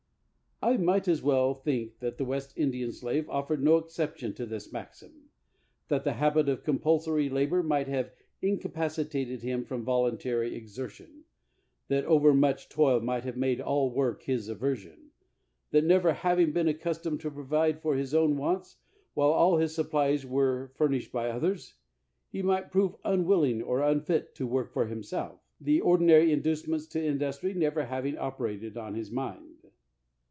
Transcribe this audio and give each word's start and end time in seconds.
139 0.63 1.01
THE 1.01 1.09
WORLD'S 1.09 1.19
FAMOUS 1.19 1.23
ORATIONS 1.23 1.23
I 1.23 1.25
might 1.25 1.33
well 1.33 1.63
think 1.63 1.99
that 2.01 2.17
the 2.19 2.29
West 2.29 2.53
Indian 2.55 2.91
slave 2.91 3.29
offered 3.31 3.63
no 3.63 3.77
exception 3.77 4.33
to 4.35 4.45
this 4.45 4.71
maxim, 4.71 5.29
that 5.87 6.03
the 6.03 6.13
habit 6.13 6.47
of 6.49 6.63
compulsory 6.63 7.29
labor 7.29 7.63
might 7.63 7.87
have 7.87 8.11
incapacitated 8.43 9.41
him 9.41 9.65
from 9.65 9.83
voluntary 9.83 10.53
exertion; 10.55 11.23
that 11.87 12.05
overmuch 12.05 12.69
toil 12.69 12.99
might 12.99 13.23
have 13.23 13.37
made 13.37 13.59
all 13.59 13.91
work 13.91 14.21
his 14.21 14.49
aversion; 14.49 15.09
that 15.71 15.83
never 15.83 16.13
having 16.13 16.51
been 16.51 16.67
accustomed 16.67 17.21
to 17.21 17.31
provide 17.31 17.81
for 17.81 17.95
his 17.95 18.13
own 18.13 18.37
wants, 18.37 18.77
while 19.15 19.31
all 19.31 19.57
his 19.57 19.73
supplies 19.73 20.27
were 20.27 20.71
furnished 20.75 21.11
by 21.11 21.27
others, 21.31 21.73
he 22.29 22.43
might 22.43 22.69
prove 22.69 22.93
unwilling 23.03 23.63
or 23.63 23.81
unfit 23.81 24.35
to 24.35 24.45
work 24.45 24.71
for 24.71 24.85
himself, 24.85 25.41
the 25.59 25.81
ordinary 25.81 26.31
in 26.31 26.43
ducements 26.43 26.85
to 26.87 27.03
industry 27.03 27.51
never 27.55 27.83
having 27.87 28.15
operated 28.15 28.77
on 28.77 28.93
his 28.93 29.09
mind. 29.11 29.47